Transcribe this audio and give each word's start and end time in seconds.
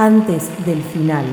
antes 0.00 0.48
del 0.64 0.82
final. 0.82 1.26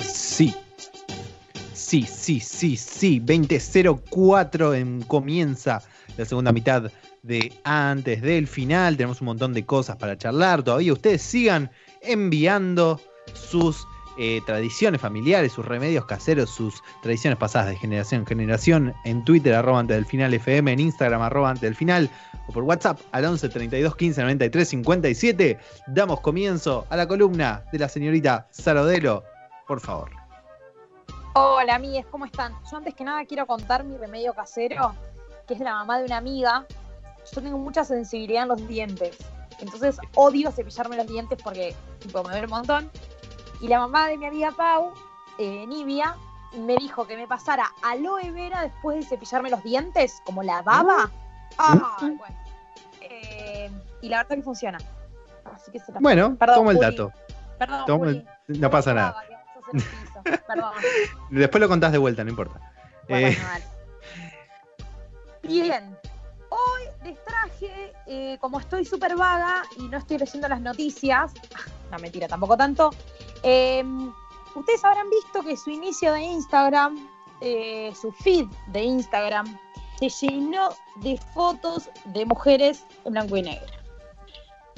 Sí. 0.00 0.54
Sí, 1.74 2.06
sí, 2.10 2.40
sí, 2.40 2.78
sí. 2.78 3.20
2004 3.20 4.72
en, 4.72 5.02
comienza 5.02 5.82
la 6.16 6.24
segunda 6.24 6.50
mitad 6.50 6.90
de 7.22 7.52
antes 7.64 8.22
del 8.22 8.46
final. 8.46 8.96
Tenemos 8.96 9.20
un 9.20 9.26
montón 9.26 9.52
de 9.52 9.66
cosas 9.66 9.96
para 9.96 10.16
charlar 10.16 10.62
todavía. 10.62 10.94
Ustedes 10.94 11.20
sigan 11.20 11.70
enviando 12.00 12.98
sus 13.34 13.86
eh, 14.16 14.40
tradiciones 14.46 15.00
familiares, 15.00 15.52
sus 15.52 15.64
remedios 15.64 16.04
caseros, 16.04 16.50
sus 16.50 16.82
tradiciones 17.02 17.38
pasadas 17.38 17.68
de 17.68 17.76
generación 17.76 18.20
en 18.20 18.26
generación 18.26 18.94
en 19.04 19.24
Twitter, 19.24 19.54
arroba 19.54 19.80
antes 19.80 19.96
del 19.96 20.06
final 20.06 20.32
FM, 20.32 20.72
en 20.72 20.80
Instagram, 20.80 21.22
arroba 21.22 21.50
antes 21.50 21.62
del 21.62 21.74
final, 21.74 22.10
o 22.46 22.52
por 22.52 22.62
WhatsApp 22.62 23.00
al 23.12 23.24
11 23.24 23.48
32 23.48 23.96
15 23.96 24.22
93 24.22 24.68
57. 24.68 25.58
Damos 25.88 26.20
comienzo 26.20 26.86
a 26.90 26.96
la 26.96 27.08
columna 27.08 27.64
de 27.72 27.78
la 27.78 27.88
señorita 27.88 28.46
Sarodelo, 28.50 29.24
por 29.66 29.80
favor. 29.80 30.10
Hola, 31.34 31.74
amigues, 31.74 32.06
¿cómo 32.06 32.26
están? 32.26 32.52
Yo 32.70 32.76
antes 32.76 32.94
que 32.94 33.02
nada 33.02 33.24
quiero 33.24 33.46
contar 33.46 33.82
mi 33.82 33.96
remedio 33.96 34.34
casero, 34.34 34.94
que 35.48 35.54
es 35.54 35.60
la 35.60 35.74
mamá 35.74 35.98
de 35.98 36.04
una 36.04 36.18
amiga. 36.18 36.64
Yo 37.32 37.42
tengo 37.42 37.58
mucha 37.58 37.84
sensibilidad 37.84 38.44
en 38.44 38.48
los 38.50 38.68
dientes. 38.68 39.18
Entonces 39.60 39.96
odio 40.14 40.52
cepillarme 40.52 40.96
los 40.96 41.06
dientes 41.06 41.38
porque 41.42 41.74
tipo, 41.98 42.22
me 42.22 42.30
duele 42.30 42.46
un 42.46 42.50
montón. 42.50 42.90
Y 43.60 43.68
la 43.68 43.78
mamá 43.78 44.08
de 44.08 44.18
mi 44.18 44.26
amiga 44.26 44.50
Pau, 44.52 44.92
eh, 45.38 45.66
Nivia, 45.66 46.14
me 46.58 46.76
dijo 46.76 47.06
que 47.06 47.16
me 47.16 47.26
pasara 47.26 47.72
aloe 47.82 48.30
vera 48.30 48.62
después 48.62 48.98
de 48.98 49.02
cepillarme 49.04 49.50
los 49.50 49.62
dientes, 49.62 50.20
como 50.24 50.42
la 50.42 50.62
baba. 50.62 51.10
Ah, 51.58 51.96
bueno. 52.00 52.18
Eh, 53.00 53.70
y 54.02 54.08
la 54.08 54.18
verdad 54.18 54.36
que 54.36 54.42
funciona. 54.42 54.78
Así 55.54 55.70
que 55.70 55.78
se 55.78 55.92
la 55.92 56.00
Bueno, 56.00 56.36
Perdón, 56.36 56.56
tomo 56.56 56.70
el 56.70 56.76
Juli. 56.78 56.90
dato. 56.90 57.12
Perdón, 57.58 57.86
Tomo 57.86 58.04
Juli. 58.04 58.26
el- 58.48 58.60
no 58.60 58.70
pasa 58.70 58.94
nada. 58.94 59.16
Perdón. 60.46 60.72
Después 61.30 61.60
lo 61.60 61.68
contás 61.68 61.92
de 61.92 61.98
vuelta, 61.98 62.22
no 62.24 62.30
importa. 62.30 62.60
Bueno, 63.08 63.28
Eh. 63.28 63.38
Bien. 65.42 65.96
Hoy 66.48 66.82
les 67.02 67.22
traje, 67.24 67.92
eh, 68.06 68.38
como 68.40 68.60
estoy 68.60 68.84
súper 68.84 69.16
vaga 69.16 69.62
y 69.76 69.88
no 69.88 69.98
estoy 69.98 70.18
leyendo 70.18 70.48
las 70.48 70.60
noticias, 70.60 71.32
no 71.94 72.00
mentira, 72.00 72.26
tampoco 72.28 72.56
tanto, 72.56 72.90
eh, 73.42 73.84
ustedes 74.54 74.84
habrán 74.84 75.08
visto 75.10 75.42
que 75.42 75.56
su 75.56 75.70
inicio 75.70 76.12
de 76.12 76.20
Instagram, 76.22 77.08
eh, 77.40 77.92
su 78.00 78.10
feed 78.12 78.46
de 78.68 78.82
Instagram, 78.82 79.58
se 79.98 80.08
llenó 80.08 80.70
de 80.96 81.18
fotos 81.34 81.88
de 82.06 82.24
mujeres 82.26 82.84
en 83.04 83.12
blanco 83.12 83.36
y 83.36 83.42
negro. 83.42 83.72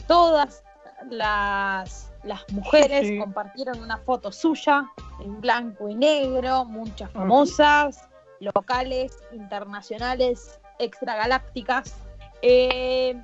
Todas 0.07 0.63
las, 1.11 2.11
las 2.23 2.41
mujeres 2.53 3.07
Sí. 3.09 3.19
compartieron 3.19 3.81
una 3.83 3.99
foto 3.99 4.31
suya 4.31 4.85
en 5.21 5.41
blanco 5.41 5.89
y 5.89 5.95
negro, 5.95 6.65
muchas 6.65 7.11
famosas, 7.13 8.03
locales, 8.41 9.17
internacionales, 9.33 10.61
extragalácticas. 10.79 11.95
eh, 12.43 13.19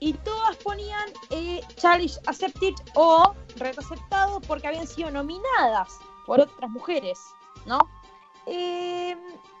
y 0.00 0.12
todas 0.12 0.56
ponían 0.58 1.08
eh, 1.30 1.60
Challenge 1.76 2.14
Accepted 2.26 2.74
o 2.94 3.34
Reto 3.56 3.82
porque 4.46 4.68
habían 4.68 4.86
sido 4.86 5.10
nominadas 5.10 5.88
por 6.26 6.40
otras 6.40 6.70
mujeres, 6.70 7.18
¿no? 7.66 7.78
Eh, 8.46 9.16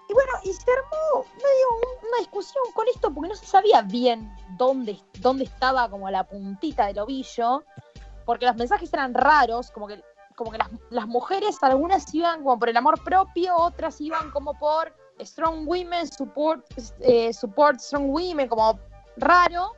y 0.08 0.14
bueno, 0.14 0.32
y 0.44 0.52
se 0.52 0.70
armó 0.70 1.24
medio 1.34 1.68
un- 2.02 2.08
una 2.08 2.18
discusión 2.18 2.64
con 2.74 2.86
esto 2.88 3.12
porque 3.12 3.28
no 3.28 3.34
se 3.36 3.46
sabía 3.46 3.82
bien 3.82 4.34
dónde, 4.56 4.98
dónde 5.20 5.44
estaba 5.44 5.90
como 5.90 6.08
la 6.10 6.24
puntita 6.24 6.86
del 6.86 7.00
ovillo, 7.00 7.62
porque 8.24 8.46
los 8.46 8.56
mensajes 8.56 8.92
eran 8.94 9.12
raros, 9.14 9.70
como 9.70 9.86
que, 9.88 10.02
como 10.36 10.50
que 10.52 10.58
las, 10.58 10.68
las 10.90 11.06
mujeres, 11.06 11.56
algunas 11.62 12.14
iban 12.14 12.42
como 12.42 12.58
por 12.58 12.68
el 12.68 12.76
amor 12.76 13.02
propio, 13.02 13.56
otras 13.56 14.00
iban 14.00 14.30
como 14.30 14.54
por 14.54 14.94
Strong 15.20 15.66
Women, 15.68 16.10
Support, 16.10 16.64
eh, 17.00 17.32
support 17.34 17.78
Strong 17.80 18.08
Women, 18.10 18.48
como 18.48 18.78
raro. 19.16 19.72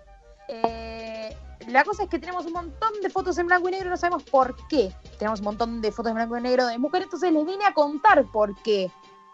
Eh, 0.53 1.37
la 1.69 1.85
cosa 1.85 2.03
es 2.05 2.09
que 2.09 2.19
tenemos 2.19 2.45
un 2.47 2.53
montón 2.53 2.93
de 3.03 3.09
fotos 3.11 3.39
en 3.39 3.47
blanco 3.47 3.69
y 3.69 3.73
negro, 3.73 3.91
no 3.91 3.97
sabemos 3.97 4.25
por 4.25 4.57
qué. 4.69 4.93
Tenemos 5.19 5.39
un 5.41 5.45
montón 5.45 5.81
de 5.81 5.93
fotos 5.93 6.11
en 6.11 6.17
blanco 6.17 6.37
y 6.37 6.41
negro 6.41 6.67
de 6.67 6.77
mujeres, 6.79 7.05
entonces 7.07 7.33
les 7.33 7.47
vine 7.47 7.65
a 7.65 7.73
contar 7.73 8.25
por 8.25 8.55
qué 8.63 8.91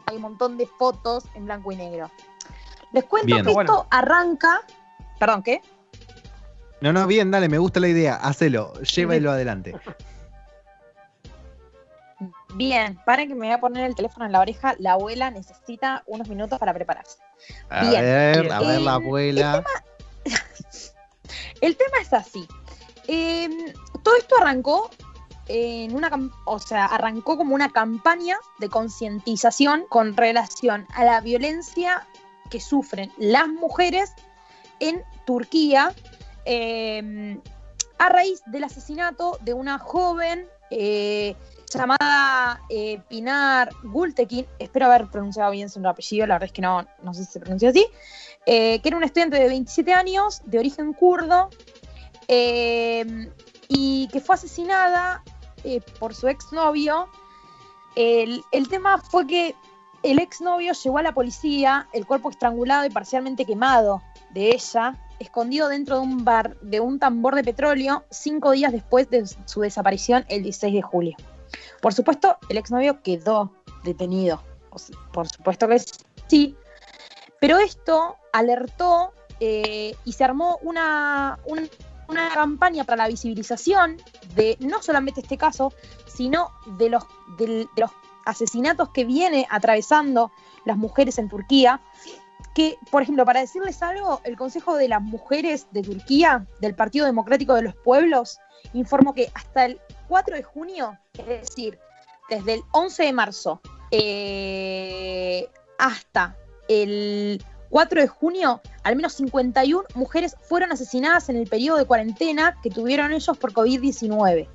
hay 0.07 0.17
un 0.17 0.23
montón 0.23 0.59
de 0.59 0.67
fotos 0.67 1.25
en 1.35 1.47
blanco 1.47 1.73
y 1.73 1.77
negro. 1.77 2.11
Les 2.93 3.05
cuento 3.05 3.27
Bien. 3.27 3.45
que 3.45 3.53
Bueno. 3.53 3.73
esto 3.73 3.87
arranca. 3.91 4.61
Perdón, 5.19 5.43
¿qué? 5.43 5.63
no, 6.83 6.93
no, 6.93 7.07
bien, 7.07 7.31
dale, 7.31 7.49
me 7.49 7.59
gusta 7.59 7.81
la 7.81 7.89
idea. 7.89 8.17
Hacelo, 8.17 8.73
llévalo 8.83 9.31
adelante. 9.33 9.75
Bien, 12.55 12.99
paren 13.05 13.29
que 13.29 13.35
me 13.35 13.47
voy 13.47 13.55
a 13.55 13.61
poner 13.61 13.85
el 13.85 13.95
teléfono 13.95 14.25
en 14.25 14.33
la 14.33 14.41
oreja. 14.41 14.75
La 14.79 14.93
abuela 14.93 15.31
necesita 15.31 16.03
unos 16.07 16.29
minutos 16.29 16.59
para 16.59 16.73
prepararse. 16.73 17.19
A 17.69 17.83
Bien. 17.89 18.03
ver, 18.03 18.53
a 18.53 18.61
ver 18.61 18.81
la 18.81 18.93
Eh, 18.93 18.95
abuela. 18.95 19.57
El 19.57 19.65
tema 19.65 19.85
es 21.61 22.13
así. 22.13 22.47
Eh, 23.09 23.75
todo 24.03 24.17
esto 24.17 24.37
arrancó 24.41 24.91
en 25.49 25.95
una, 25.95 26.11
o 26.45 26.59
sea, 26.59 26.87
arrancó 26.87 27.37
como 27.37 27.55
una 27.55 27.71
campaña 27.71 28.37
de 28.59 28.69
concientización 28.69 29.85
con 29.89 30.17
relación 30.17 30.87
a 30.95 31.05
la 31.05 31.21
violencia 31.21 32.07
que 32.51 32.61
sufren 32.61 33.13
las 33.17 33.49
mujeres 33.49 34.13
en 34.81 35.03
Turquía 35.25 35.95
eh, 36.45 37.41
a 37.99 38.09
raíz 38.09 38.43
del 38.47 38.65
asesinato 38.65 39.39
de 39.43 39.55
una 39.55 39.79
joven 39.79 40.49
eh, 40.71 41.37
llamada 41.73 42.61
eh, 42.69 43.01
Pinar 43.09 43.71
Gultekin, 43.83 44.47
espero 44.59 44.87
haber 44.87 45.09
pronunciado 45.09 45.51
bien 45.51 45.69
su 45.69 45.87
apellido, 45.87 46.27
la 46.27 46.35
verdad 46.35 46.47
es 46.47 46.53
que 46.53 46.63
no, 46.63 46.87
no 47.03 47.15
sé 47.15 47.25
si 47.25 47.33
se 47.33 47.41
pronuncia 47.41 47.71
así, 47.71 47.87
eh, 48.47 48.81
que 48.81 48.89
era 48.89 48.97
una 48.97 49.07
estudiante 49.07 49.39
de 49.39 49.49
27 49.49 49.93
años, 49.93 50.43
de 50.45 50.59
origen 50.59 50.93
kurdo, 50.93 51.51
eh, 52.29 53.31
y 53.69 54.09
que 54.13 54.21
fue 54.21 54.35
asesinada 54.35 55.23
por 55.99 56.15
su 56.15 56.29
exnovio. 56.29 57.09
El, 57.97 58.41
el 58.53 58.69
tema 58.69 58.99
fue 58.99 59.27
que 59.27 59.57
el 60.05 60.21
exnovio 60.21 60.73
llevó 60.73 60.99
a 60.99 61.03
la 61.03 61.13
policía 61.13 61.89
el 61.93 62.07
cuerpo 62.07 62.31
estrangulado 62.31 62.85
y 62.87 62.91
parcialmente 62.91 63.45
quemado 63.45 64.03
de 64.31 64.51
ella, 64.51 64.97
escondido 65.19 65.69
dentro 65.69 65.97
de 65.97 66.03
un 66.03 66.25
bar, 66.25 66.57
de 66.61 66.79
un 66.79 67.01
tambor 67.01 67.35
de 67.35 67.43
petróleo, 67.43 68.05
cinco 68.11 68.53
días 68.53 68.71
después 68.71 69.11
de 69.11 69.25
su 69.47 69.63
desaparición 69.63 70.25
el 70.29 70.45
16 70.45 70.75
de 70.75 70.83
julio. 70.83 71.17
Por 71.81 71.93
supuesto, 71.95 72.39
el 72.49 72.57
exnovio 72.59 73.03
quedó 73.03 73.53
detenido. 73.85 74.43
Por 75.13 75.29
supuesto 75.29 75.69
que 75.69 75.81
sí. 76.29 76.57
Pero 77.41 77.59
esto 77.59 78.17
alertó 78.33 79.13
eh, 79.41 79.95
y 80.05 80.13
se 80.13 80.25
armó 80.25 80.59
una, 80.63 81.39
un- 81.47 81.69
una 82.09 82.29
campaña 82.33 82.85
para 82.85 82.99
la 83.05 83.09
visibilización 83.09 83.97
de 84.35 84.57
no 84.61 84.81
solamente 84.83 85.21
este 85.23 85.37
caso, 85.37 85.73
sino 86.07 86.51
de 86.79 86.89
los, 86.89 87.05
de 87.37 87.67
los 87.77 87.91
asesinatos 88.25 88.91
que 88.91 89.05
viene 89.05 89.47
atravesando 89.51 90.31
las 90.65 90.77
mujeres 90.77 91.19
en 91.19 91.29
Turquía. 91.29 91.81
Que, 92.57 92.79
por 92.91 93.03
ejemplo, 93.03 93.27
para 93.27 93.41
decirles 93.41 93.83
algo, 93.83 94.23
el 94.25 94.35
Consejo 94.35 94.77
de 94.77 94.89
las 94.89 95.03
Mujeres 95.03 95.67
de 95.73 95.83
Turquía, 95.83 96.47
del 96.63 96.75
Partido 96.75 97.05
Democrático 97.05 97.53
de 97.53 97.61
los 97.61 97.75
Pueblos, 97.75 98.39
informó 98.73 99.13
que 99.13 99.31
hasta 99.35 99.67
el 99.67 99.79
4 100.09 100.37
de 100.37 100.43
junio, 100.43 100.99
es 101.19 101.27
decir, 101.27 101.79
desde 102.31 102.55
el 102.55 102.63
11 102.73 103.03
de 103.03 103.13
marzo 103.13 103.61
eh, 103.91 105.47
hasta 105.79 106.35
el 106.67 107.45
4 107.69 108.01
de 108.01 108.09
junio, 108.09 108.63
al 108.85 108.97
menos 108.97 109.13
51 109.13 109.85
mujeres 109.95 110.35
fueron 110.49 110.73
asesinadas 110.73 111.29
en 111.29 111.37
el 111.37 111.47
periodo 111.47 111.77
de 111.77 111.85
cuarentena 111.85 112.59
que 112.63 112.71
tuvieron 112.71 113.13
ellos 113.13 113.37
por 113.37 113.53
COVID-19. 113.53 114.49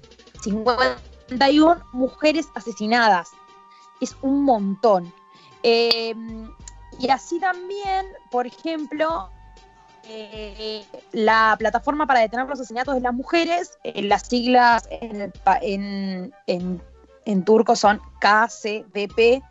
51 0.43 1.83
mujeres 1.93 2.47
asesinadas. 2.55 3.29
Es 3.99 4.15
un 4.23 4.41
montón. 4.41 5.13
Eh, 5.61 6.15
y 7.01 7.09
así 7.09 7.39
también, 7.39 8.05
por 8.29 8.45
ejemplo, 8.47 9.29
eh, 10.07 10.85
la 11.11 11.55
plataforma 11.57 12.05
para 12.07 12.19
detener 12.21 12.47
los 12.47 12.59
asesinatos 12.59 12.95
de 12.95 13.01
las 13.01 13.13
mujeres, 13.13 13.77
eh, 13.83 14.01
las 14.03 14.23
siglas 14.27 14.87
en, 14.89 15.31
en- 16.47 16.81
en 17.25 17.45
turco 17.45 17.75
son 17.75 18.01
KCDP, 18.19 19.41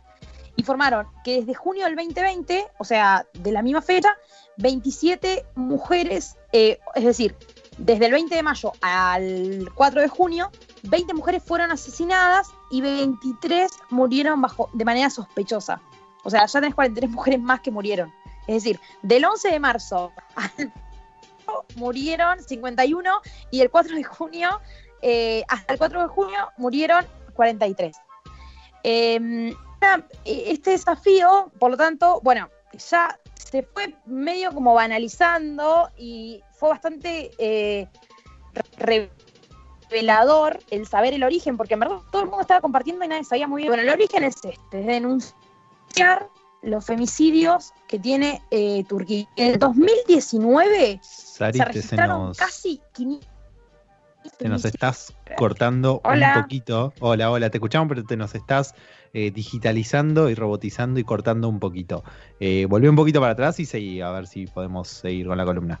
informaron 0.57 1.07
que 1.23 1.39
desde 1.39 1.53
junio 1.53 1.85
del 1.85 1.95
2020, 1.95 2.67
o 2.79 2.83
sea, 2.83 3.25
de 3.33 3.51
la 3.51 3.61
misma 3.61 3.81
fecha, 3.81 4.15
27 4.57 5.45
mujeres, 5.55 6.35
eh, 6.51 6.79
es 6.95 7.03
decir, 7.05 7.35
desde 7.77 8.07
el 8.07 8.11
20 8.11 8.35
de 8.35 8.43
mayo 8.43 8.73
al 8.81 9.69
4 9.73 10.01
de 10.01 10.09
junio, 10.09 10.51
20 10.83 11.13
mujeres 11.13 11.41
fueron 11.43 11.71
asesinadas 11.71 12.49
y 12.69 12.81
23 12.81 13.71
murieron 13.89 14.41
bajo, 14.41 14.69
de 14.73 14.83
manera 14.85 15.09
sospechosa. 15.09 15.81
O 16.23 16.29
sea, 16.29 16.45
ya 16.45 16.59
tenés 16.59 16.75
43 16.75 17.09
mujeres 17.09 17.39
más 17.39 17.61
que 17.61 17.71
murieron. 17.71 18.13
Es 18.47 18.63
decir, 18.63 18.79
del 19.01 19.25
11 19.25 19.49
de 19.49 19.59
marzo 19.59 20.11
murieron 21.75 22.41
51 22.41 23.21
y 23.51 23.61
el 23.61 23.69
4 23.69 23.95
de 23.95 24.03
junio, 24.03 24.61
eh, 25.01 25.43
hasta 25.47 25.73
el 25.73 25.79
4 25.79 26.01
de 26.01 26.07
junio 26.07 26.49
murieron 26.57 27.05
43. 27.33 27.95
Em, 28.83 29.53
este 30.25 30.71
desafío, 30.71 31.51
por 31.59 31.71
lo 31.71 31.77
tanto, 31.77 32.19
bueno, 32.23 32.49
ya 32.89 33.19
se 33.35 33.63
fue 33.63 33.95
medio 34.05 34.53
como 34.53 34.73
banalizando 34.73 35.89
y 35.97 36.41
fue 36.53 36.69
bastante 36.69 37.31
eh, 37.37 37.87
revelador 39.89 40.59
el 40.69 40.87
saber 40.87 41.13
el 41.13 41.23
origen, 41.23 41.57
porque 41.57 41.73
en 41.73 41.81
verdad 41.81 41.97
todo 42.11 42.21
el 42.21 42.27
mundo 42.27 42.41
estaba 42.41 42.61
compartiendo 42.61 43.03
y 43.05 43.07
nadie 43.07 43.23
sabía 43.23 43.47
muy 43.47 43.63
bien. 43.63 43.69
Bueno, 43.71 43.83
el 43.83 43.89
origen 43.89 44.23
es 44.23 44.35
este, 44.35 44.57
es 44.71 44.85
denunciar 44.85 45.50
los 46.61 46.85
femicidios 46.85 47.73
que 47.87 47.99
tiene 47.99 48.41
eh, 48.51 48.83
Turquía. 48.87 49.27
En 49.35 49.53
el 49.53 49.59
2019 49.59 50.99
se 51.01 51.51
registraron 51.51 52.33
casi 52.33 52.81
500 52.93 53.31
te 54.37 54.49
nos 54.49 54.65
estás 54.65 55.13
cortando 55.37 56.01
un 56.03 56.41
poquito. 56.41 56.93
Hola, 56.99 57.31
hola, 57.31 57.49
te 57.49 57.57
escuchamos, 57.57 57.89
pero 57.89 58.03
te 58.03 58.17
nos 58.17 58.35
estás 58.35 58.75
eh, 59.13 59.31
digitalizando 59.31 60.29
y 60.29 60.35
robotizando 60.35 60.99
y 60.99 61.03
cortando 61.03 61.49
un 61.49 61.59
poquito. 61.59 62.03
Eh, 62.39 62.65
volví 62.69 62.87
un 62.87 62.95
poquito 62.95 63.19
para 63.19 63.33
atrás 63.33 63.59
y 63.59 63.65
seguí, 63.65 64.01
a 64.01 64.11
ver 64.11 64.27
si 64.27 64.47
podemos 64.47 64.87
seguir 64.87 65.27
con 65.27 65.37
la 65.37 65.45
columna. 65.45 65.79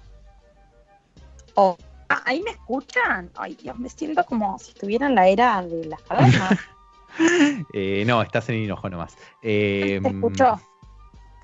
Oh, 1.55 1.77
¿Ahí 2.25 2.41
me 2.41 2.51
escuchan? 2.51 3.29
Ay, 3.35 3.55
Dios, 3.61 3.77
me 3.79 3.89
siento 3.89 4.23
como 4.25 4.57
si 4.59 4.71
estuviera 4.71 5.07
en 5.07 5.15
la 5.15 5.27
era 5.27 5.63
de 5.63 5.85
las 5.85 6.01
cavernas. 6.01 6.59
eh, 7.73 8.03
no, 8.05 8.21
estás 8.21 8.49
en 8.49 8.55
enojo 8.55 8.89
nomás. 8.89 9.15
¿Te 9.41 9.97
escucho? 9.97 10.59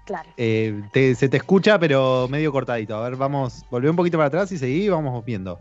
Claro. 0.05 0.29
Eh, 0.37 0.83
se 1.17 1.27
te 1.27 1.37
escucha, 1.37 1.77
pero 1.77 2.27
medio 2.29 2.51
cortadito. 2.51 2.95
A 2.95 3.09
ver, 3.09 3.17
vamos, 3.17 3.65
volví 3.69 3.89
un 3.89 3.95
poquito 3.95 4.17
para 4.17 4.27
atrás 4.27 4.51
y 4.53 4.57
seguí, 4.57 4.87
vamos 4.87 5.23
viendo. 5.25 5.59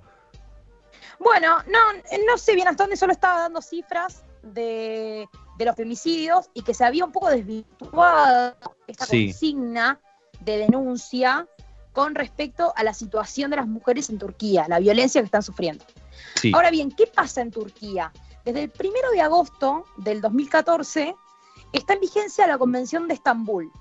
Bueno, 1.18 1.58
no, 1.68 1.78
no 2.26 2.38
sé 2.38 2.54
bien 2.54 2.68
hasta 2.68 2.84
dónde 2.84 2.96
solo 2.96 3.12
estaba 3.12 3.40
dando 3.40 3.60
cifras 3.60 4.24
de, 4.42 5.28
los 5.58 5.76
femicidios 5.76 6.50
y 6.54 6.62
que 6.62 6.74
se 6.74 6.84
había 6.84 7.04
un 7.04 7.12
poco 7.12 7.28
desvirtuado 7.28 8.56
esta 8.86 9.06
consigna 9.06 9.98
de 10.40 10.58
denuncia 10.58 11.48
con 11.92 12.14
respecto 12.14 12.72
a 12.76 12.84
la 12.84 12.92
situación 12.92 13.50
de 13.50 13.56
las 13.56 13.66
mujeres 13.66 14.10
en 14.10 14.18
Turquía, 14.18 14.66
la 14.68 14.78
violencia 14.78 15.20
que 15.20 15.26
están 15.26 15.42
sufriendo. 15.42 15.84
Ahora 16.52 16.70
bien, 16.70 16.92
¿qué 16.92 17.06
pasa 17.06 17.40
en 17.40 17.50
Turquía? 17.50 18.12
Desde 18.46 18.62
el 18.62 18.70
primero 18.70 19.10
de 19.10 19.20
agosto 19.20 19.86
del 19.96 20.20
2014 20.20 21.16
está 21.72 21.94
en 21.94 22.00
vigencia 22.00 22.46
la 22.46 22.56
Convención 22.56 23.08
de 23.08 23.14
Estambul, 23.14 23.72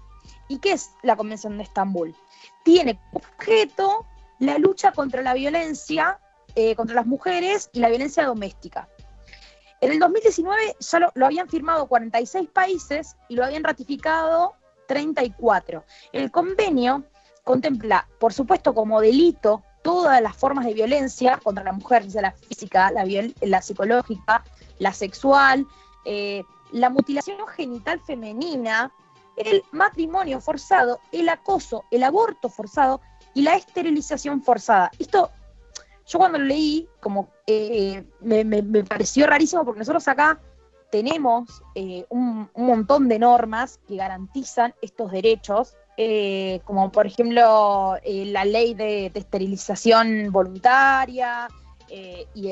¿Y 0.47 0.57
qué 0.57 0.71
es 0.71 0.95
la 1.03 1.15
Convención 1.15 1.57
de 1.57 1.63
Estambul? 1.63 2.15
Tiene 2.63 2.99
objeto 3.13 4.07
la 4.39 4.57
lucha 4.57 4.91
contra 4.91 5.21
la 5.21 5.35
violencia 5.35 6.19
eh, 6.55 6.75
contra 6.75 6.95
las 6.95 7.05
mujeres 7.05 7.69
y 7.73 7.79
la 7.79 7.89
violencia 7.89 8.25
doméstica. 8.25 8.89
En 9.81 9.91
el 9.91 9.99
2019 9.99 10.77
ya 10.79 11.11
lo, 11.13 11.25
habían 11.25 11.47
firmado 11.47 11.85
46 11.85 12.49
países 12.49 13.17
y 13.29 13.35
lo 13.35 13.45
habían 13.45 13.63
ratificado 13.63 14.55
34. 14.87 15.83
El 16.11 16.31
convenio 16.31 17.03
contempla, 17.43 18.07
por 18.19 18.33
supuesto, 18.33 18.73
como 18.73 18.99
delito 18.99 19.63
todas 19.85 20.19
las 20.19 20.35
formas 20.35 20.65
de 20.65 20.73
violencia 20.73 21.39
contra 21.43 21.63
la 21.63 21.71
mujer, 21.71 22.09
sea 22.09 22.23
la 22.23 22.31
física, 22.31 22.91
la, 22.91 23.61
psicológica, 23.61 24.43
la 24.79 24.91
sexual, 24.91 25.67
eh, 26.05 26.41
la 26.71 26.89
mutilación 26.89 27.37
genital 27.49 28.01
femenina, 28.01 28.91
el 29.37 29.61
matrimonio 29.71 30.41
forzado, 30.41 31.01
el 31.11 31.29
acoso, 31.29 31.83
el 31.91 32.01
aborto 32.01 32.49
forzado 32.49 32.99
y 33.35 33.43
la 33.43 33.57
esterilización 33.57 34.41
forzada. 34.41 34.89
Esto, 34.97 35.29
yo 36.07 36.17
cuando 36.17 36.39
lo 36.39 36.45
leí, 36.45 36.89
como 36.99 37.29
eh, 37.45 38.03
me, 38.21 38.63
pareció 38.85 39.27
rarísimo 39.27 39.63
porque 39.65 39.79
nosotros 39.79 40.07
acá 40.07 40.41
tenemos 40.91 41.61
eh, 41.75 42.07
un, 42.09 42.49
montón 42.55 43.07
de 43.07 43.19
normas 43.19 43.79
que 43.87 43.97
garantizan 43.97 44.73
estos 44.81 45.11
derechos, 45.11 45.75
eh, 45.97 46.61
como 46.65 46.91
por 46.91 47.07
ejemplo 47.07 47.95
la 48.05 48.45
ley 48.45 48.73
de, 48.73 49.09
de 49.13 49.19
esterilización 49.19 50.31
voluntaria 50.31 51.47
y 52.33 52.49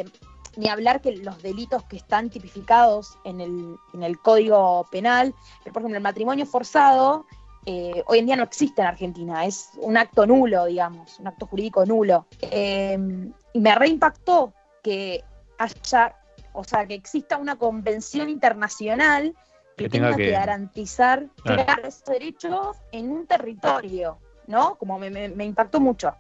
ni 0.56 0.70
hablar 0.70 1.02
que 1.02 1.16
los 1.18 1.42
delitos 1.42 1.84
que 1.86 1.98
están 1.98 2.30
tipificados 2.30 3.18
en 3.24 3.42
el, 3.42 4.20
Código 4.20 4.88
Penal, 4.92 5.34
por 5.64 5.82
ejemplo, 5.82 5.98
el 5.98 6.04
matrimonio 6.04 6.46
forzado, 6.46 7.26
eh, 7.66 8.04
hoy 8.08 8.20
en 8.20 8.26
día 8.26 8.36
no 8.36 8.44
existe 8.44 8.82
en 8.82 8.88
Argentina, 8.88 9.46
es 9.46 9.70
un 9.78 9.98
acto 9.98 10.26
nulo, 10.26 10.66
digamos, 10.66 11.20
un 11.20 11.28
acto 11.28 11.48
jurídico 11.48 11.86
nulo. 11.86 12.28
Eh, 12.42 12.98
y 13.54 13.60
me 13.60 13.76
reimpactó 13.76 14.54
que 14.84 15.24
haya, 15.58 16.16
o 16.52 16.64
sea, 16.64 16.86
que 16.86 16.94
exista 16.94 17.38
una 17.38 17.56
convención 17.56 18.30
internacional 18.30 19.36
que, 19.78 19.90
tenga 19.90 20.16
que, 20.16 20.32
garantizar 20.32 21.28
esos 21.84 22.06
derechos 22.06 22.78
en 22.92 23.12
un 23.12 23.28
territorio, 23.28 24.20
¿no? 24.48 24.76
Como 24.76 25.00
me, 25.00 25.46
impactó 25.46 25.80
mucho. 25.80 26.14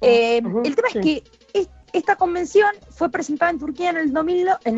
Eh, 0.00 0.42
el 0.64 0.76
tema 0.76 0.88
es 0.88 0.94
que 0.94 1.24
esta 1.94 2.16
convención 2.16 2.74
fue 2.90 3.08
presentada 3.08 3.52
en 3.52 3.58
Turquía 3.58 3.90
en 3.90 3.96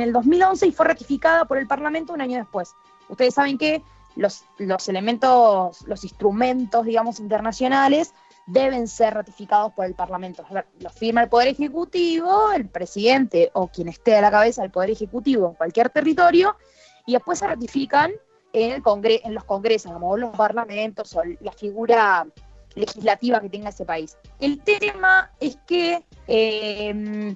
el, 0.00 0.12
2011 0.12 0.66
y 0.66 0.72
fue 0.72 0.86
ratificada 0.86 1.46
por 1.46 1.56
el 1.58 1.66
Parlamento 1.66 2.12
un 2.12 2.20
año 2.20 2.38
después. 2.38 2.74
Ustedes 3.08 3.34
saben 3.34 3.56
que 3.56 3.82
los, 4.16 4.44
elementos, 4.88 5.80
los 5.86 6.04
instrumentos, 6.04 6.84
digamos, 6.84 7.18
internacionales 7.18 8.12
deben 8.46 8.86
ser 8.86 9.14
ratificados 9.14 9.72
por 9.72 9.86
el 9.86 9.94
Parlamento. 9.94 10.44
Los 10.78 10.92
firma 10.92 11.22
el 11.22 11.28
Poder 11.28 11.48
Ejecutivo, 11.48 12.52
el 12.52 12.68
presidente 12.68 13.50
o 13.54 13.68
quien 13.68 13.88
esté 13.88 14.16
a 14.16 14.20
la 14.20 14.30
cabeza 14.30 14.62
del 14.62 14.70
Poder 14.70 14.90
Ejecutivo 14.90 15.48
en 15.48 15.54
cualquier 15.54 15.88
territorio, 15.88 16.56
y 17.06 17.14
después 17.14 17.38
se 17.38 17.46
ratifican 17.46 18.12
en, 18.52 18.72
el 18.72 19.20
en 19.24 19.34
los 19.34 19.44
congresos, 19.44 19.92
como 19.92 20.16
los 20.16 20.36
parlamentos 20.36 21.14
o 21.14 21.22
la 21.40 21.52
figura 21.52 22.26
legislativa 22.74 23.40
que 23.40 23.48
tenga 23.48 23.70
ese 23.70 23.84
país. 23.84 24.16
El 24.40 24.60
tema 24.62 25.30
es 25.40 25.56
que 25.66 26.04
eh, 26.26 27.34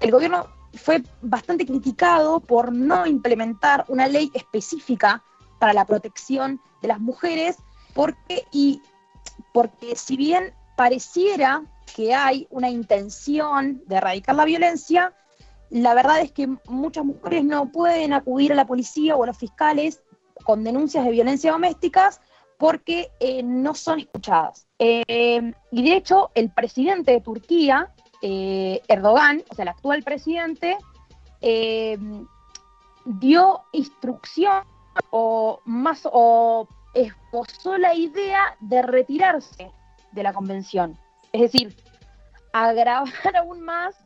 el 0.00 0.10
gobierno 0.10 0.46
fue 0.74 1.02
bastante 1.22 1.66
criticado 1.66 2.40
por 2.40 2.72
no 2.72 3.06
implementar 3.06 3.84
una 3.88 4.06
ley 4.08 4.30
específica 4.34 5.22
para 5.58 5.72
la 5.72 5.84
protección 5.84 6.60
de 6.82 6.88
las 6.88 7.00
mujeres, 7.00 7.56
porque, 7.94 8.44
y, 8.52 8.82
porque 9.52 9.96
si 9.96 10.16
bien 10.16 10.54
pareciera 10.76 11.62
que 11.94 12.14
hay 12.14 12.46
una 12.50 12.68
intención 12.68 13.82
de 13.86 13.96
erradicar 13.96 14.34
la 14.34 14.44
violencia, 14.44 15.14
la 15.70 15.94
verdad 15.94 16.20
es 16.20 16.32
que 16.32 16.48
muchas 16.68 17.04
mujeres 17.04 17.44
no 17.44 17.70
pueden 17.70 18.12
acudir 18.12 18.52
a 18.52 18.56
la 18.56 18.66
policía 18.66 19.16
o 19.16 19.24
a 19.24 19.26
los 19.26 19.38
fiscales 19.38 20.02
con 20.44 20.64
denuncias 20.64 21.04
de 21.04 21.10
violencia 21.10 21.52
domésticas 21.52 22.20
porque 22.58 23.10
eh, 23.20 23.42
no 23.42 23.74
son 23.74 24.00
escuchadas. 24.00 24.66
Eh, 24.78 25.52
y 25.70 25.82
de 25.82 25.96
hecho, 25.96 26.30
el 26.34 26.50
presidente 26.50 27.12
de 27.12 27.20
Turquía, 27.20 27.92
eh, 28.22 28.80
Erdogan, 28.88 29.42
o 29.50 29.54
sea, 29.54 29.64
el 29.64 29.68
actual 29.68 30.02
presidente, 30.02 30.76
dio 33.04 33.62
instrucción 33.72 34.64
o 35.10 35.60
más 35.64 36.08
o 36.10 36.66
esbozó 36.94 37.76
la 37.78 37.94
idea 37.94 38.56
de 38.60 38.82
retirarse 38.82 39.70
de 40.12 40.22
la 40.22 40.32
convención. 40.32 40.98
Es 41.32 41.42
decir, 41.42 41.76
agravar 42.52 43.12
aún 43.36 43.60
más 43.60 44.05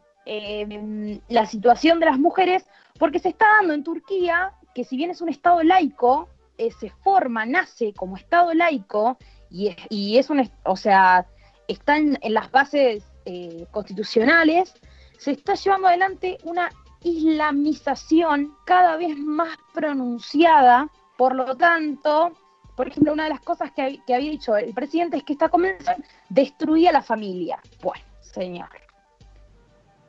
la 1.29 1.47
situación 1.47 1.99
de 2.01 2.07
las 2.07 2.19
mujeres, 2.19 2.67
porque 2.99 3.19
se 3.19 3.31
está 3.31 3.47
dando 3.59 3.75
en 3.75 3.83
Turquía 3.83 4.53
que 4.75 4.85
si 4.85 4.97
bien 4.97 5.11
es 5.11 5.21
un 5.21 5.29
Estado 5.29 5.63
laico, 5.63 6.29
eh, 6.59 6.71
se 6.71 6.91
forma, 6.91 7.47
nace 7.47 7.93
como 7.95 8.17
Estado 8.17 8.55
laico 8.55 9.19
y, 9.51 10.17
es 10.17 10.31
un, 10.31 10.49
o 10.65 10.77
sea, 10.77 11.27
está 11.67 11.97
en, 11.97 12.19
las 12.23 12.51
bases 12.51 13.03
eh, 13.25 13.67
constitucionales, 13.71 14.75
se 15.19 15.33
está 15.33 15.55
llevando 15.55 15.89
adelante 15.89 16.39
una 16.45 16.71
islamización 17.03 18.55
cada 18.65 18.97
vez 18.97 19.17
más 19.19 19.57
pronunciada, 19.73 20.89
por 21.17 21.35
lo 21.35 21.57
tanto, 21.57 22.33
por 22.77 22.89
ejemplo, 22.89 23.13
una 23.13 23.25
de 23.25 23.31
las 23.31 23.41
cosas 23.41 23.73
que, 23.73 23.83
había 23.83 24.31
dicho 24.31 24.57
el 24.57 24.73
presidente 24.73 25.17
es 25.17 25.25
que 25.25 25.33
esta 25.33 25.49
convención 25.49 26.05
destruía 26.29 26.93
la 26.93 27.03
familia. 27.03 27.61
Bueno, 27.83 28.05
señor. 28.21 28.90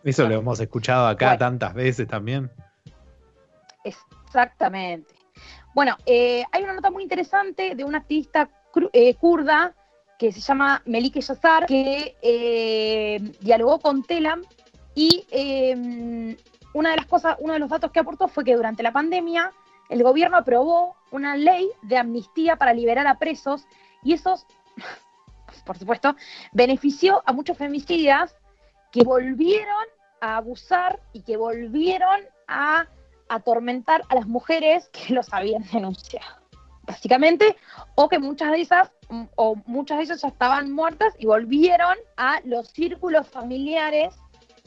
Eso 0.04 0.28
lo 0.28 0.36
hemos 0.36 0.60
escuchado 0.60 1.08
acá 1.08 1.38
tantas 1.38 1.74
veces 1.74 2.08
también. 2.08 2.50
Exactamente. 3.84 5.14
Bueno, 5.74 5.98
eh, 6.06 6.44
hay 6.52 6.64
una 6.64 6.74
nota 6.74 6.90
muy 6.90 7.04
interesante 7.04 7.76
de 7.76 7.84
una 7.84 8.00
activista 8.00 8.50
eh, 8.94 9.16
kurda 9.16 9.74
que 10.18 10.32
se 10.32 10.42
llama 10.42 10.82
Melike 10.86 11.22
Yazar, 11.22 11.66
que 11.66 12.16
eh, 12.22 13.20
dialogó 13.42 13.80
con 13.80 14.04
Telam 14.04 14.44
y 14.94 15.26
una 16.74 16.92
de 16.92 16.96
las 16.98 17.06
cosas, 17.06 17.38
uno 17.40 17.54
de 17.54 17.60
los 17.60 17.70
datos 17.70 17.92
que 17.92 18.00
aportó 18.00 18.28
fue 18.28 18.44
que 18.44 18.56
durante 18.56 18.84
la 18.84 18.92
pandemia 18.92 19.52
el 19.90 20.04
gobierno 20.04 20.38
aprobó 20.38 20.96
una 21.12 21.36
ley 21.36 21.70
de 21.82 21.98
amnistía 21.98 22.56
para 22.56 22.74
liberar 22.74 23.08
a 23.08 23.18
presos 23.18 23.66
y 24.04 24.14
esos, 24.14 24.46
por 25.66 25.78
supuesto, 25.78 26.16
benefició 26.52 27.24
a 27.26 27.34
muchos 27.34 27.58
femicidas 27.58 28.36
que 28.92 29.04
volvieron 29.04 29.86
a 30.20 30.38
abusar 30.38 31.00
y 31.14 31.22
que 31.22 31.38
volvieron 31.38 32.22
a 32.48 32.88
atormentar 33.30 34.04
a 34.10 34.16
las 34.16 34.28
mujeres 34.28 34.90
que 34.90 35.14
los 35.14 35.34
habían 35.34 35.64
denunciado, 35.72 36.42
básicamente, 36.84 37.56
o 37.96 38.10
que 38.10 38.20
muchas 38.20 38.52
de 38.52 38.62
esas, 38.62 38.92
o 39.36 39.56
muchas 39.66 39.98
de 39.98 40.04
esas 40.04 40.22
ya 40.22 40.28
estaban 40.28 40.72
muertas 40.72 41.14
y 41.18 41.26
volvieron 41.26 41.96
a 42.18 42.42
los 42.44 42.70
círculos 42.70 43.28
familiares 43.28 44.14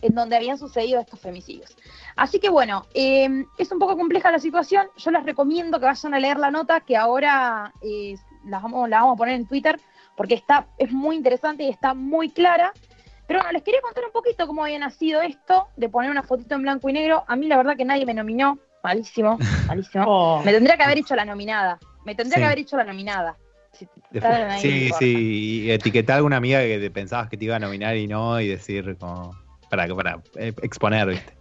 en 0.03 0.15
donde 0.15 0.37
habían 0.37 0.59
sucedido 0.59 1.01
estos 1.01 1.21
femicidios. 1.21 1.77
Así 2.17 2.39
que 2.39 2.51
bueno, 2.51 2.85
eh, 2.95 3.45
es 3.59 3.73
un 3.73 3.79
poco 3.79 3.97
compleja 3.97 4.31
la 4.31 4.39
situación. 4.39 4.89
Yo 4.97 5.11
les 5.11 5.25
recomiendo 5.25 5.81
que 5.81 5.87
vayan 5.87 6.15
a 6.15 6.21
leer 6.21 6.39
la 6.39 6.51
nota 6.51 6.81
que 6.81 6.97
ahora 6.97 7.73
eh, 7.81 8.17
la, 8.45 8.59
vamos, 8.59 8.89
la 8.89 9.01
vamos 9.01 9.15
a 9.15 9.19
poner 9.19 9.35
en 9.37 9.47
Twitter 9.47 9.81
porque 10.17 10.35
está, 10.35 10.67
es 10.79 10.93
muy 10.93 11.17
interesante 11.17 11.65
y 11.65 11.71
está 11.71 11.95
muy 11.95 12.31
clara. 12.31 12.73
Pero 13.27 13.41
bueno, 13.41 13.53
les 13.53 13.63
quería 13.63 13.81
contar 13.81 14.05
un 14.05 14.13
poquito 14.13 14.47
cómo 14.47 14.65
había 14.65 14.79
nacido 14.79 15.23
esto 15.23 15.69
de 15.77 15.89
poner 15.89 16.11
una 16.11 16.23
fotito 16.23 16.55
en 16.55 16.63
blanco 16.63 16.89
y 16.89 16.93
negro. 16.93 17.25
A 17.27 17.37
mí 17.37 17.47
la 17.47 17.57
verdad 17.57 17.77
que 17.77 17.85
nadie 17.85 18.05
me 18.05 18.15
nominó. 18.15 18.59
Malísimo, 18.83 19.39
malísimo. 19.67 20.05
Oh. 20.07 20.43
Me 20.45 20.53
tendría 20.53 20.77
que 20.77 20.83
haber 20.83 20.99
hecho 20.99 21.17
la 21.17 21.25
nominada. 21.25 21.79
Me 22.05 22.15
tendría 22.15 22.39
que 22.39 22.45
haber 22.45 22.59
hecho 22.59 22.77
la 22.77 22.85
nominada. 22.85 23.37
sí, 24.61 24.91
sí, 24.99 25.65
y 25.65 25.71
etiquetar 25.71 26.15
a 26.15 26.17
alguna 26.19 26.37
amiga 26.37 26.61
que 26.61 26.91
pensabas 26.91 27.31
que 27.31 27.37
te 27.39 27.47
iba 27.47 27.57
a 27.57 27.59
nominar 27.59 27.97
y 27.97 28.07
no, 28.07 28.39
y 28.41 28.49
decir 28.49 28.97
como 28.99 29.35
para, 29.71 29.93
para 29.95 30.21
eh, 30.37 30.53
exponer, 30.63 31.09
¿viste? 31.09 31.35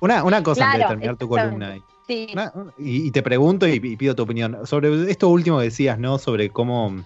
Una, 0.00 0.22
una 0.22 0.42
cosa 0.42 0.66
antes 0.66 0.82
de 0.82 0.88
terminar 0.88 1.16
tu 1.16 1.28
columna. 1.28 1.78
Sí. 2.06 2.28
y, 2.78 3.10
te 3.10 3.22
pregunto 3.22 3.68
y, 3.68 3.80
pido 3.80 4.14
tu 4.14 4.22
opinión 4.22 4.66
sobre 4.66 5.10
esto 5.10 5.28
último 5.28 5.58
que 5.58 5.64
decías, 5.64 5.98
¿no? 5.98 6.18
Sobre 6.18 6.48
cómo 6.48 7.04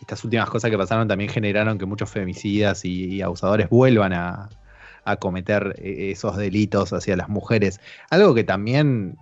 estas 0.00 0.24
últimas 0.24 0.48
cosas 0.48 0.70
que 0.70 0.78
pasaron 0.78 1.06
también 1.08 1.30
generaron 1.30 1.78
que 1.78 1.86
muchos 1.86 2.10
femicidas 2.10 2.84
y, 2.84 3.22
abusadores 3.22 3.68
vuelvan 3.68 4.12
a, 4.12 4.48
cometer 5.18 5.74
eh, 5.78 6.12
esos 6.12 6.36
delitos 6.36 6.92
hacia 6.92 7.16
las 7.16 7.28
mujeres. 7.28 7.80
Algo 8.10 8.32
que 8.32 8.44
también 8.44 9.16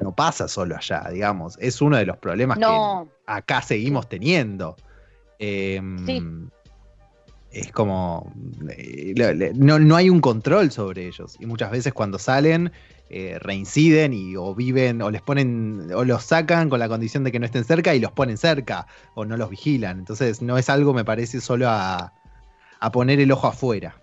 no 0.00 0.12
pasa 0.12 0.48
solo 0.48 0.76
allá, 0.76 1.06
digamos. 1.12 1.56
Es 1.60 1.80
uno 1.80 1.96
de 1.96 2.06
los 2.06 2.16
problemas 2.16 2.58
que 2.58 3.08
acá 3.26 3.62
seguimos 3.62 4.08
teniendo. 4.08 4.74
Em, 5.38 6.04
sí 6.04 6.22
es 7.50 7.72
como 7.72 8.32
eh, 8.76 9.52
no, 9.54 9.96
hay 9.96 10.10
un 10.10 10.20
control 10.20 10.70
sobre 10.70 11.06
ellos. 11.06 11.36
Y 11.40 11.46
muchas 11.46 11.70
veces 11.70 11.92
cuando 11.92 12.18
salen 12.18 12.72
eh, 13.10 13.38
reinciden 13.40 14.12
y 14.12 14.36
o 14.36 14.54
viven 14.54 15.00
o 15.00 15.10
les 15.10 15.22
ponen 15.22 15.90
o 15.94 16.04
los 16.04 16.24
sacan 16.24 16.68
con 16.68 16.78
la 16.78 16.88
condición 16.88 17.24
de 17.24 17.32
que 17.32 17.38
no 17.38 17.46
estén 17.46 17.64
cerca 17.64 17.94
y 17.94 18.00
los 18.00 18.12
ponen 18.12 18.36
cerca 18.36 18.86
o 19.14 19.24
no 19.24 19.36
los 19.36 19.50
vigilan. 19.50 19.98
Entonces 19.98 20.42
no 20.42 20.58
es 20.58 20.68
algo 20.68 20.92
me 20.92 21.04
parece 21.04 21.40
solo 21.40 21.68
a, 21.68 22.12
a 22.80 22.92
poner 22.92 23.20
el 23.20 23.32
ojo 23.32 23.46
afuera. 23.46 24.00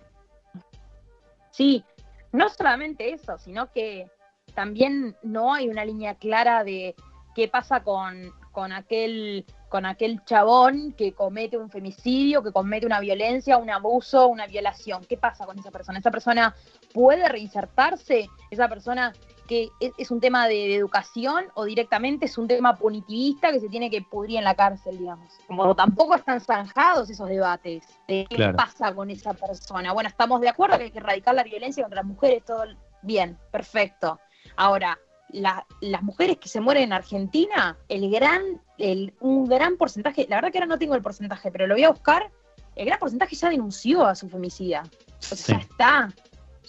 Sí 1.52 1.84
no 2.32 2.48
solamente 2.50 3.12
eso 3.12 3.38
sino 3.38 3.72
que 3.72 4.06
también 4.54 5.16
no 5.22 5.54
hay 5.54 5.68
una 5.68 5.84
línea 5.84 6.14
clara 6.14 6.64
de 6.64 6.94
qué 7.34 7.48
pasa 7.48 7.82
con, 7.82 8.32
con 8.52 8.72
aquel 8.72 9.44
con 9.76 9.84
aquel 9.84 10.24
chabón 10.24 10.94
que 10.96 11.12
comete 11.12 11.58
un 11.58 11.68
femicidio, 11.68 12.42
que 12.42 12.50
comete 12.50 12.86
una 12.86 12.98
violencia, 12.98 13.58
un 13.58 13.68
abuso, 13.68 14.26
una 14.26 14.46
violación. 14.46 15.04
¿Qué 15.04 15.18
pasa 15.18 15.44
con 15.44 15.58
esa 15.58 15.70
persona? 15.70 15.98
¿Esa 15.98 16.10
persona 16.10 16.54
puede 16.94 17.28
reinsertarse? 17.28 18.30
¿Esa 18.50 18.70
persona 18.70 19.12
que 19.46 19.68
es, 19.98 20.10
un 20.10 20.18
tema 20.18 20.48
de, 20.48 20.74
educación 20.74 21.44
o 21.52 21.66
directamente 21.66 22.24
es 22.24 22.38
un 22.38 22.48
tema 22.48 22.74
punitivista 22.76 23.52
que 23.52 23.60
se 23.60 23.68
tiene 23.68 23.90
que 23.90 24.00
pudrir 24.00 24.38
en 24.38 24.44
la 24.44 24.54
cárcel, 24.54 24.96
digamos? 24.96 25.30
Como 25.46 25.74
tampoco 25.76 26.14
están 26.14 26.40
zanjados 26.40 27.10
esos 27.10 27.28
debates 27.28 27.84
de 28.08 28.24
qué 28.30 28.48
pasa 28.56 28.94
con 28.94 29.10
esa 29.10 29.34
persona. 29.34 29.92
Bueno, 29.92 30.08
estamos 30.08 30.40
de 30.40 30.48
acuerdo 30.48 30.78
que 30.78 30.84
hay 30.84 30.90
que 30.90 31.00
erradicar 31.00 31.34
la 31.34 31.44
violencia 31.44 31.82
contra 31.82 32.00
las 32.00 32.06
mujeres, 32.06 32.46
todo 32.46 32.64
bien, 33.02 33.36
perfecto. 33.50 34.18
Ahora, 34.56 34.98
las 35.28 36.02
mujeres 36.02 36.38
que 36.38 36.48
se 36.48 36.60
mueren 36.60 36.84
en 36.84 36.92
Argentina, 36.92 37.76
el 37.88 38.10
gran, 38.10 38.60
el, 38.78 39.14
un 39.20 39.48
gran 39.48 39.76
porcentaje, 39.76 40.26
la 40.28 40.36
verdad 40.36 40.52
que 40.52 40.58
ahora 40.58 40.68
no 40.68 40.78
tengo 40.78 40.94
el 40.94 41.02
porcentaje, 41.02 41.50
pero 41.50 41.66
lo 41.66 41.74
voy 41.74 41.84
a 41.84 41.90
buscar, 41.90 42.30
el 42.76 42.86
gran 42.86 42.98
porcentaje 42.98 43.34
ya 43.34 43.50
denunció 43.50 44.06
a 44.06 44.14
su 44.14 44.28
femicida. 44.28 44.84
O 45.18 45.34
sea, 45.34 45.58
ya 45.58 45.62
está, 45.62 46.14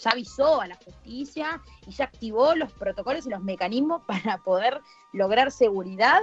ya 0.02 0.12
avisó 0.12 0.62
a 0.62 0.68
la 0.68 0.76
justicia 0.76 1.62
y 1.86 1.92
ya 1.92 2.06
activó 2.06 2.56
los 2.56 2.72
protocolos 2.74 3.26
y 3.26 3.30
los 3.30 3.42
mecanismos 3.42 4.02
para 4.08 4.38
poder 4.40 4.82
lograr 5.14 5.52
seguridad 5.52 6.22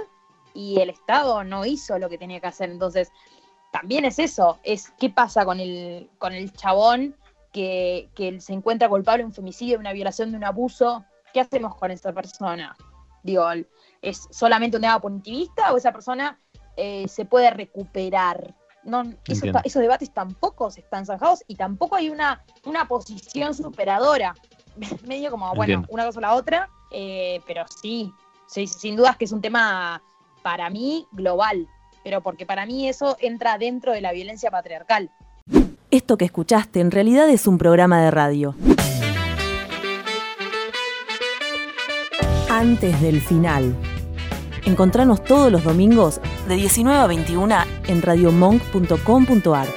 y 0.53 0.79
el 0.79 0.89
Estado 0.89 1.43
no 1.43 1.65
hizo 1.65 1.99
lo 1.99 2.09
que 2.09 2.17
tenía 2.17 2.39
que 2.39 2.47
hacer. 2.47 2.69
Entonces, 2.69 3.11
también 3.71 4.05
es 4.05 4.19
eso, 4.19 4.59
es 4.63 4.91
qué 4.99 5.09
pasa 5.09 5.45
con 5.45 5.59
el, 5.59 6.09
con 6.17 6.33
el 6.33 6.51
chabón 6.53 7.15
que, 7.51 8.09
que 8.15 8.39
se 8.41 8.53
encuentra 8.53 8.89
culpable 8.89 9.23
de 9.23 9.27
un 9.27 9.33
femicidio, 9.33 9.75
de 9.75 9.81
una 9.81 9.93
violación, 9.93 10.31
de 10.31 10.37
un 10.37 10.45
abuso, 10.45 11.05
¿qué 11.35 11.41
hacemos 11.41 11.75
con 11.75 11.91
esa 11.91 12.13
persona? 12.13 12.77
Digo, 13.21 13.45
¿es 14.01 14.25
solamente 14.31 14.77
un 14.77 14.81
tema 14.81 15.01
punitivista 15.01 15.73
o 15.73 15.77
esa 15.77 15.91
persona 15.91 16.39
eh, 16.77 17.09
se 17.09 17.25
puede 17.25 17.49
recuperar? 17.49 18.55
No, 18.85 19.03
esos 19.27 19.81
debates 19.81 20.13
tampoco 20.13 20.71
se 20.71 20.79
están 20.79 21.05
zanjados 21.05 21.43
y 21.47 21.57
tampoco 21.57 21.97
hay 21.97 22.09
una, 22.09 22.41
una 22.63 22.87
posición 22.87 23.53
superadora. 23.53 24.33
Medio 25.05 25.29
como, 25.29 25.53
bueno, 25.55 25.83
una 25.89 26.05
cosa 26.05 26.19
o 26.19 26.21
la 26.21 26.35
otra, 26.35 26.69
eh, 26.91 27.41
pero 27.45 27.65
sí, 27.81 28.13
sí, 28.47 28.65
sin 28.65 28.95
dudas 28.95 29.17
que 29.17 29.25
es 29.25 29.33
un 29.33 29.41
tema 29.41 30.01
para 30.41 30.69
mí 30.69 31.05
global, 31.11 31.67
pero 32.01 32.21
porque 32.21 32.45
para 32.45 32.65
mí 32.65 32.87
eso 32.87 33.17
entra 33.19 33.57
dentro 33.57 33.91
de 33.91 33.99
la 33.99 34.13
violencia 34.13 34.49
patriarcal. 34.51 35.11
Esto 35.91 36.17
que 36.17 36.23
escuchaste 36.23 36.79
en 36.79 36.91
realidad 36.91 37.29
es 37.29 37.45
un 37.45 37.57
programa 37.57 38.01
de 38.01 38.11
radio. 38.11 38.55
Antes 42.57 43.01
del 43.01 43.21
final. 43.21 43.75
Encontranos 44.65 45.23
todos 45.23 45.51
los 45.51 45.63
domingos 45.63 46.21
de 46.47 46.55
19 46.55 46.99
a 46.99 47.07
21 47.07 47.55
en 47.87 48.01
radiomonk.com.ar. 48.01 49.67